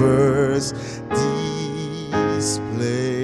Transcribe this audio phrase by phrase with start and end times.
[0.00, 0.72] Universe
[2.38, 3.19] display.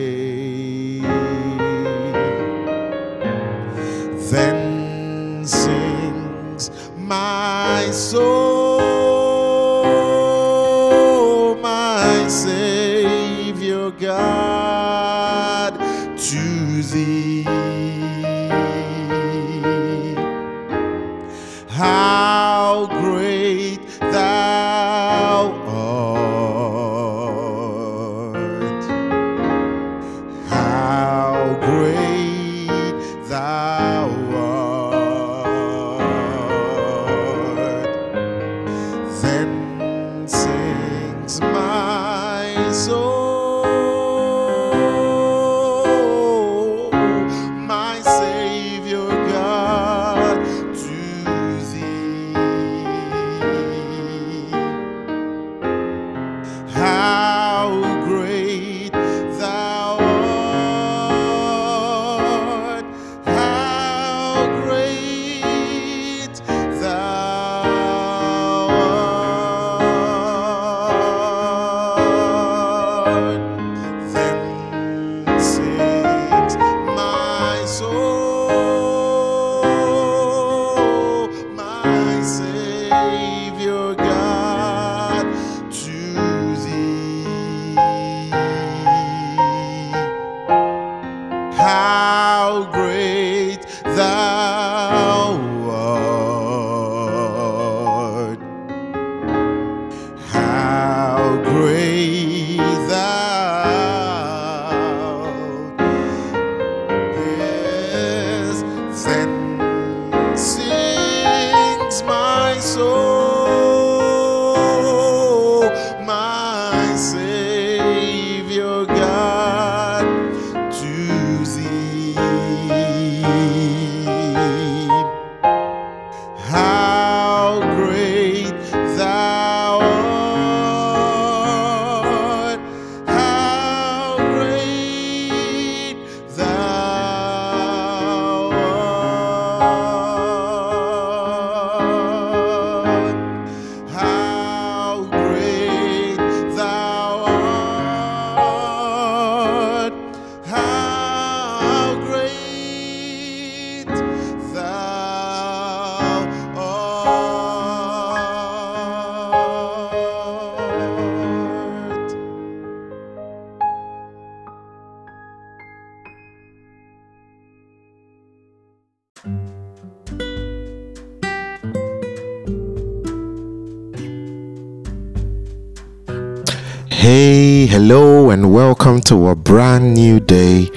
[177.79, 180.71] Hello, and welcome to a brand new day.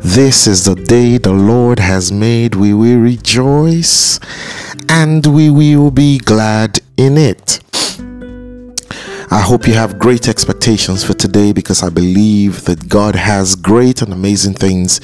[0.00, 2.54] This is the day the Lord has made.
[2.54, 4.18] We will rejoice
[4.88, 7.60] and we will be glad in it.
[9.30, 14.00] I hope you have great expectations for today because I believe that God has great
[14.00, 15.02] and amazing things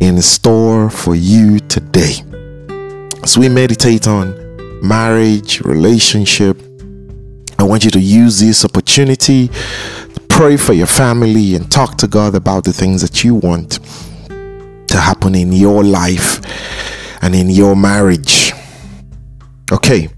[0.00, 2.14] in store for you today.
[3.22, 4.34] As we meditate on
[4.82, 6.60] marriage, relationship,
[7.60, 9.50] I want you to use this opportunity
[10.40, 13.72] pray for your family and talk to God about the things that you want
[14.88, 16.40] to happen in your life
[17.20, 18.54] and in your marriage.
[19.70, 20.08] Okay.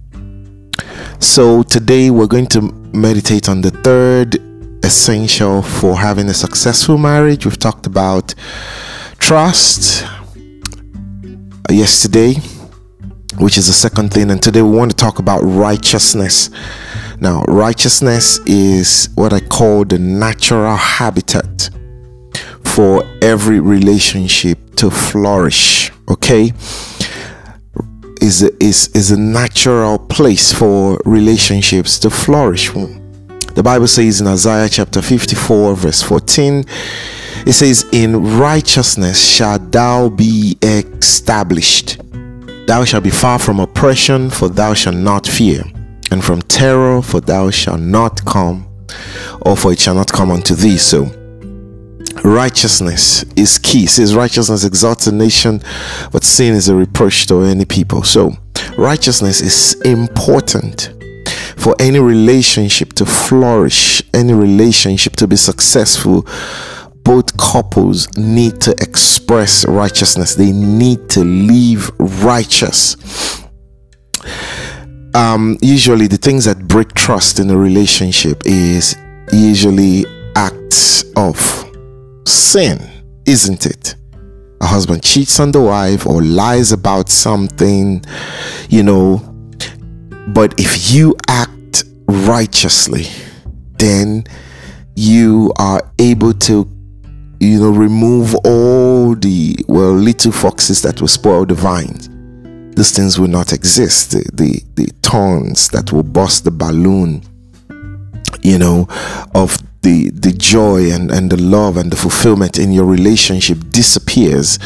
[1.18, 2.62] So today we're going to
[2.94, 4.36] meditate on the third
[4.84, 7.44] essential for having a successful marriage.
[7.44, 8.32] We've talked about
[9.18, 12.34] trust uh, yesterday,
[13.40, 16.48] which is the second thing, and today we want to talk about righteousness.
[17.22, 21.70] Now, righteousness is what I call the natural habitat
[22.64, 25.92] for every relationship to flourish.
[26.10, 26.52] Okay,
[28.20, 32.72] is a, is is a natural place for relationships to flourish.
[32.72, 36.64] The Bible says in Isaiah chapter 54 verse 14
[37.46, 42.00] it says in righteousness shalt thou be established
[42.66, 45.62] thou shalt be far from oppression for thou shalt not fear
[46.12, 48.68] and from terror for thou shalt not come
[49.46, 51.10] or for it shall not come unto thee so
[52.24, 53.84] righteousness is key.
[53.84, 55.62] It says righteousness exalts a nation,
[56.12, 58.02] but sin is a reproach to any people.
[58.02, 58.32] So
[58.76, 60.92] righteousness is important
[61.56, 66.26] for any relationship to flourish, any relationship to be successful.
[67.04, 70.34] Both couples need to express righteousness.
[70.34, 71.90] They need to live
[72.22, 72.96] righteous.
[75.14, 78.96] Um, usually, the things that break trust in a relationship is
[79.30, 80.06] usually
[80.36, 81.36] acts of
[82.26, 82.78] sin,
[83.26, 83.94] isn't it?
[84.62, 88.02] A husband cheats on the wife or lies about something,
[88.70, 89.18] you know.
[90.28, 93.06] But if you act righteously,
[93.78, 94.24] then
[94.94, 96.66] you are able to,
[97.40, 102.08] you know, remove all the, well, little foxes that will spoil the vines.
[102.74, 104.12] These things will not exist.
[104.12, 107.22] The, the, the that will burst the balloon,
[108.42, 108.88] you know,
[109.34, 114.56] of the the joy and, and the love and the fulfillment in your relationship disappears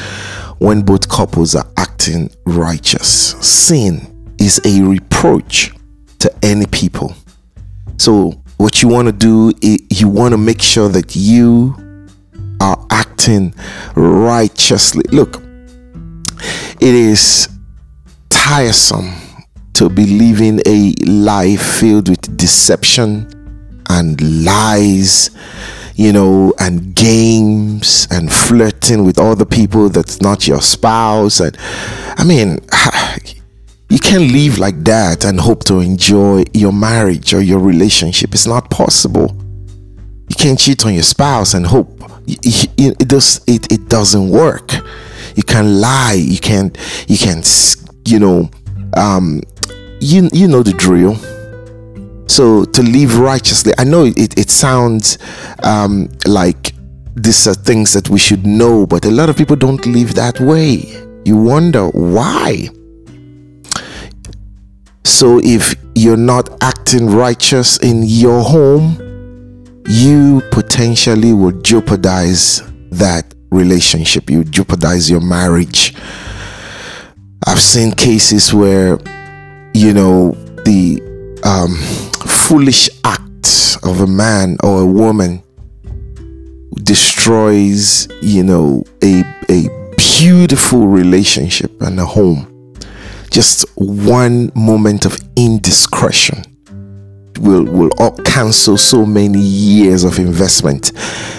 [0.58, 3.35] when both couples are acting righteous.
[3.41, 5.73] Sin is a reproach
[6.20, 7.12] to any people.
[7.97, 11.75] So what you want to do is you want to make sure that you
[12.61, 13.53] are acting
[13.97, 15.03] righteously.
[15.11, 15.43] Look,
[16.81, 17.49] it is
[18.28, 19.12] tiresome
[19.75, 23.31] to be living a life filled with deception
[23.90, 25.31] and lies,
[25.94, 31.40] you know, and games and flirting with other people that's not your spouse.
[31.40, 31.56] And
[32.17, 32.58] I mean,
[33.90, 38.32] you can't live like that and hope to enjoy your marriage or your relationship.
[38.32, 39.37] It's not possible.
[40.29, 41.93] You can't cheat on your spouse and hope
[42.26, 44.72] it does it, it doesn't work.
[45.37, 46.14] You can lie.
[46.14, 46.76] You can't.
[47.08, 47.43] you can
[48.06, 48.50] you know
[48.97, 49.41] um
[50.00, 51.17] you you know the drill
[52.29, 55.19] so to live righteously, I know it, it sounds
[55.63, 56.75] um, like
[57.15, 60.41] these are things that we should know, but a lot of people don't live that
[60.41, 60.84] way.
[61.25, 62.69] You wonder why.
[65.05, 69.03] So if you're not acting righteous in your home,
[69.89, 72.60] you potentially will jeopardize
[72.91, 74.29] that relationship.
[74.29, 75.94] You jeopardize your marriage.
[77.48, 78.98] I've seen cases where,
[79.72, 80.32] you know,
[80.65, 81.00] the
[81.44, 81.76] um,
[82.29, 85.44] foolish act of a man or a woman
[86.82, 92.74] destroys, you know, a, a beautiful relationship and a home.
[93.31, 96.43] Just one moment of indiscretion
[97.38, 97.91] will will
[98.24, 100.91] cancel so many years of investment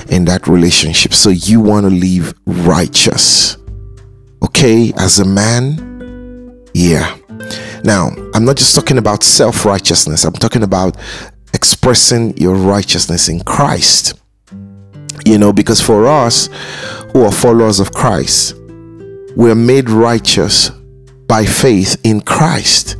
[0.09, 1.13] in that relationship.
[1.13, 3.57] So you want to live righteous.
[4.43, 5.96] Okay, as a man,
[6.77, 7.17] yeah.
[7.83, 10.95] Now, I'm not just talking about self righteousness, I'm talking about
[11.53, 14.19] expressing your righteousness in Christ.
[15.25, 16.49] You know, because for us
[17.11, 18.55] who are followers of Christ,
[19.35, 20.69] we're made righteous
[21.27, 22.95] by faith in Christ.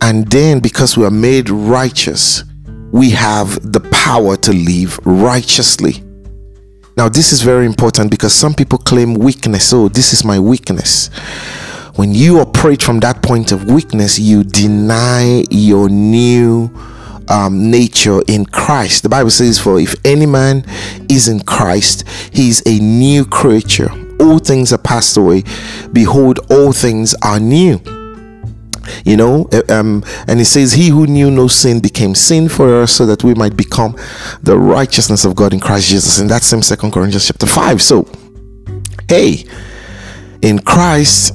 [0.00, 2.44] And then, because we are made righteous,
[2.92, 6.02] we have the power to live righteously.
[6.96, 9.72] Now, this is very important because some people claim weakness.
[9.72, 11.10] Oh, this is my weakness.
[11.96, 16.70] When you operate from that point of weakness, you deny your new
[17.28, 19.04] um, nature in Christ.
[19.04, 20.64] The Bible says, For if any man
[21.08, 23.90] is in Christ, he is a new creature.
[24.18, 25.44] All things are passed away.
[25.92, 27.80] Behold, all things are new
[29.04, 32.82] you know uh, um, and he says he who knew no sin became sin for
[32.82, 33.96] us so that we might become
[34.42, 38.06] the righteousness of god in christ jesus and that's same second corinthians chapter 5 so
[39.08, 39.44] hey
[40.42, 41.32] in christ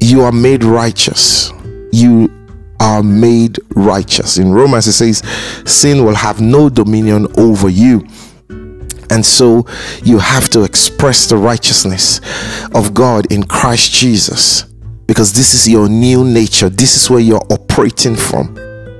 [0.00, 1.52] you are made righteous
[1.92, 2.30] you
[2.78, 4.38] are made righteous.
[4.38, 5.18] In Romans, it says,
[5.66, 8.06] Sin will have no dominion over you.
[9.10, 9.66] And so
[10.04, 12.20] you have to express the righteousness
[12.74, 14.62] of God in Christ Jesus
[15.06, 16.68] because this is your new nature.
[16.68, 18.56] This is where you're operating from.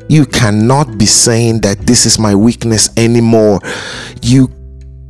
[0.09, 3.61] You cannot be saying that this is my weakness anymore.
[4.21, 4.51] You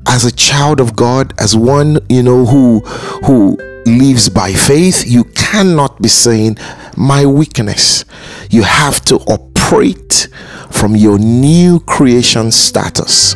[0.06, 2.80] as a child of God, as one, you know, who
[3.24, 3.56] who
[3.86, 6.56] lives by faith, you cannot be saying
[6.96, 8.04] my weakness.
[8.50, 10.28] You have to operate
[10.70, 13.34] from your new creation status.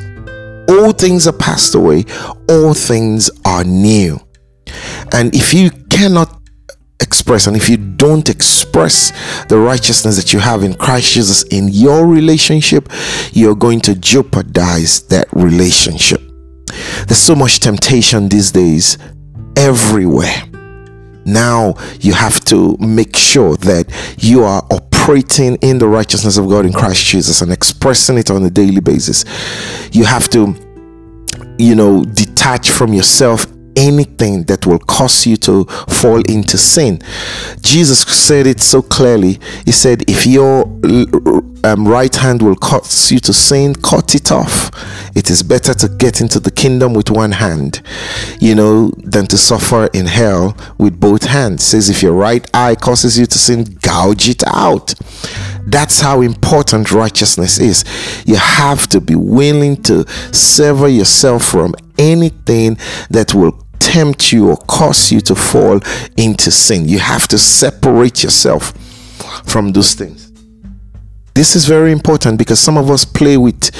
[0.68, 2.04] All things are passed away,
[2.48, 4.18] all things are new.
[5.12, 6.40] And if you cannot
[7.00, 9.12] express and if you don't express
[9.48, 12.88] the righteousness that you have in Christ Jesus in your relationship,
[13.32, 16.20] you're going to jeopardize that relationship.
[17.06, 18.98] There's so much temptation these days
[19.64, 20.42] everywhere.
[21.24, 23.86] Now you have to make sure that
[24.18, 28.44] you are operating in the righteousness of God in Christ Jesus and expressing it on
[28.44, 29.24] a daily basis.
[29.90, 30.54] You have to,
[31.58, 37.00] you know, detach from yourself anything that will cause you to fall into sin.
[37.62, 39.40] Jesus said it so clearly.
[39.64, 40.64] He said, If your
[41.64, 44.70] um, right hand will cause you to sin, cut it off.
[45.16, 47.80] It is better to get into the kingdom with one hand,
[48.38, 51.64] you know, than to suffer in hell with both hands.
[51.64, 54.94] says, If your right eye causes you to sin, gouge it out.
[55.66, 57.84] That's how important righteousness is.
[58.26, 62.76] You have to be willing to sever yourself from anything
[63.08, 65.80] that will tempt you or cause you to fall
[66.16, 66.86] into sin.
[66.88, 68.72] You have to separate yourself
[69.46, 70.23] from those things.
[71.34, 73.70] This is very important because some of us play with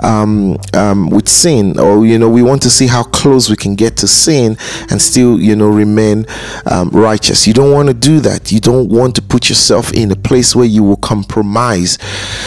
[0.00, 3.74] um, um, with sin, or you know, we want to see how close we can
[3.74, 4.56] get to sin
[4.90, 6.24] and still, you know, remain
[6.70, 7.48] um, righteous.
[7.48, 8.52] You don't want to do that.
[8.52, 11.98] You don't want to put yourself in a place where you will compromise.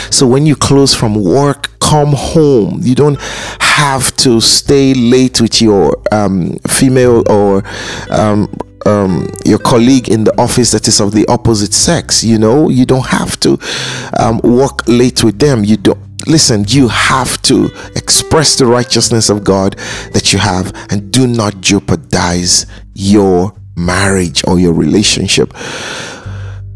[0.10, 2.80] So when you close from work, come home.
[2.82, 3.20] You don't
[3.60, 7.64] have to stay late with your um, female or
[8.10, 8.48] um,
[8.86, 12.24] um, your colleague in the office that is of the opposite sex.
[12.24, 13.58] You know, you don't have to
[14.20, 15.64] um, work late with them.
[15.64, 16.00] You don't.
[16.26, 19.78] Listen, you have to express the righteousness of God
[20.14, 25.54] that you have and do not jeopardize your marriage or your relationship.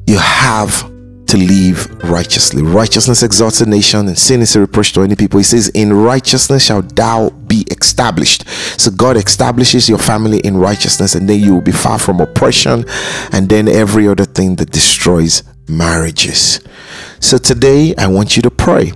[0.06, 0.92] You have
[1.28, 2.64] to live righteously.
[2.64, 5.38] Righteousness exalts a nation, and sin is a reproach to any people.
[5.38, 8.48] He says, In righteousness shall thou be established.
[8.80, 12.86] So God establishes your family in righteousness, and then you will be far from oppression
[13.32, 16.62] and then every other thing that destroys marriages.
[17.20, 18.92] So today, I want you to pray.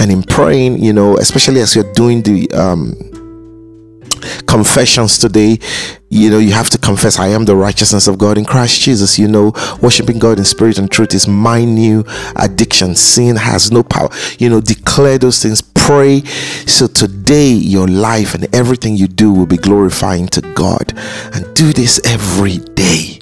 [0.00, 2.94] And in praying, you know, especially as you're doing the um,
[4.46, 5.58] confessions today.
[6.10, 9.18] You know you have to confess i am the righteousness of god in christ jesus.
[9.18, 9.52] You know
[9.82, 12.04] worshiping god in spirit and truth is my new
[12.36, 12.94] addiction.
[12.94, 14.08] Sin has no power.
[14.38, 15.60] You know declare those things.
[15.60, 16.22] Pray.
[16.66, 20.96] So today your life and everything you do will be glorifying to god.
[21.34, 23.18] And do this every day.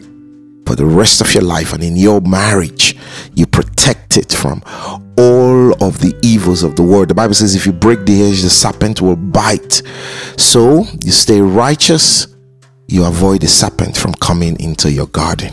[0.66, 2.96] For the rest of your life and in your marriage
[3.34, 4.62] you protect it from
[5.18, 5.41] all
[5.80, 8.50] of the evils of the world the bible says if you break the edge the
[8.50, 9.82] serpent will bite
[10.36, 12.26] so you stay righteous
[12.88, 15.52] you avoid the serpent from coming into your garden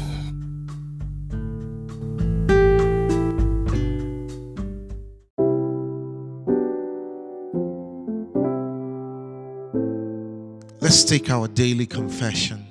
[10.81, 12.65] Let's take our daily confession.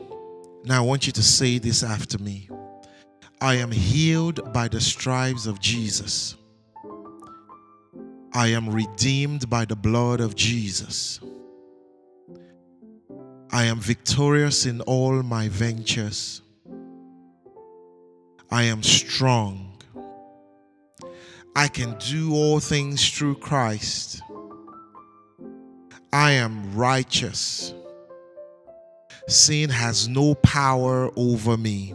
[0.64, 2.48] Now, I want you to say this after me
[3.40, 6.34] I am healed by the stripes of Jesus.
[8.32, 11.20] I am redeemed by the blood of Jesus.
[13.50, 16.42] I am victorious in all my ventures.
[18.50, 19.82] I am strong.
[21.56, 24.22] I can do all things through Christ.
[26.12, 27.74] I am righteous.
[29.26, 31.94] Sin has no power over me.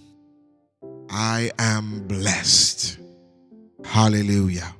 [1.13, 2.97] I am blessed.
[3.83, 4.73] Hallelujah.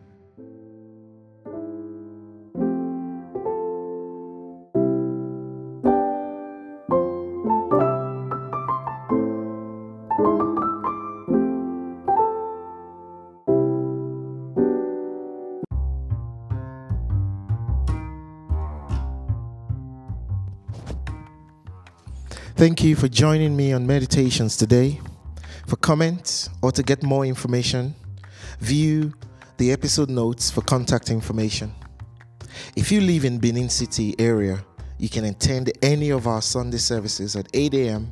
[22.56, 25.02] Thank you for joining me on meditations today.
[25.72, 27.96] For comments or to get more information,
[28.60, 29.13] view
[29.56, 31.74] the episode notes for contact information.
[32.75, 34.66] If you live in Benin City area,
[34.98, 38.12] you can attend any of our Sunday services at 8 a.m.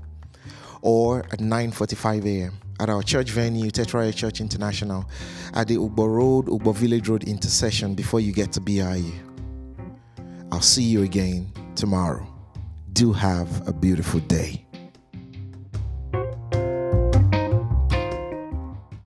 [0.81, 2.53] or at 9:45 a.m.
[2.79, 5.03] at our church venue, Tetraya Church International,
[5.53, 9.11] at the Ugbor Road, Ugbor Village Road intersection before you get to BIU.
[10.49, 12.25] I'll see you again tomorrow
[12.93, 14.68] do have a beautiful day.